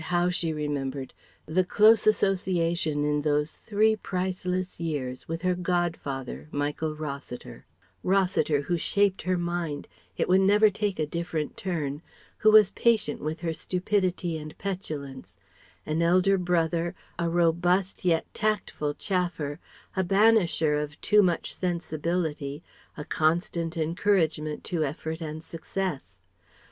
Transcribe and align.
How 0.05 0.31
she 0.31 0.51
remembered 0.51 1.13
the 1.45 1.63
close 1.63 2.07
association 2.07 3.03
in 3.05 3.21
those 3.21 3.57
three 3.57 3.95
priceless 3.95 4.79
years 4.79 5.27
with 5.27 5.43
her 5.43 5.53
"godfather" 5.53 6.47
Michael 6.51 6.95
Rossiter; 6.95 7.67
Rossiter 8.01 8.61
who 8.63 8.77
shaped 8.79 9.21
her 9.21 9.37
mind 9.37 9.87
it 10.17 10.27
would 10.27 10.41
never 10.41 10.71
take 10.71 10.97
a 10.97 11.05
different 11.05 11.55
turn 11.55 12.01
who 12.39 12.49
was 12.49 12.71
patient 12.71 13.21
with 13.21 13.41
her 13.41 13.53
stupidity 13.53 14.39
and 14.39 14.57
petulance; 14.57 15.37
an 15.85 16.01
elder 16.01 16.39
brother, 16.39 16.95
a 17.19 17.29
robust 17.29 18.03
yet 18.03 18.25
tactful 18.33 18.95
chaffer; 18.95 19.59
a 19.95 20.03
banisher 20.03 20.81
of 20.83 20.99
too 21.01 21.21
much 21.21 21.53
sensibility, 21.53 22.63
a 22.97 23.05
constant 23.05 23.77
encouragement 23.77 24.63
to 24.63 24.83
effort 24.83 25.21
and 25.21 25.43
success. 25.43 26.17